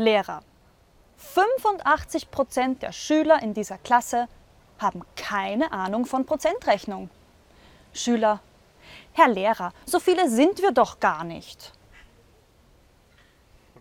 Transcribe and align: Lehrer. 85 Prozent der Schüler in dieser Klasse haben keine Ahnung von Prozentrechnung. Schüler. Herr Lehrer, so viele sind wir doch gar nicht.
Lehrer. 0.00 0.42
85 1.16 2.30
Prozent 2.30 2.82
der 2.82 2.92
Schüler 2.92 3.42
in 3.42 3.54
dieser 3.54 3.78
Klasse 3.78 4.28
haben 4.78 5.02
keine 5.14 5.72
Ahnung 5.72 6.06
von 6.06 6.24
Prozentrechnung. 6.24 7.10
Schüler. 7.92 8.40
Herr 9.12 9.28
Lehrer, 9.28 9.72
so 9.84 10.00
viele 10.00 10.28
sind 10.30 10.62
wir 10.62 10.72
doch 10.72 10.98
gar 11.00 11.24
nicht. 11.24 11.72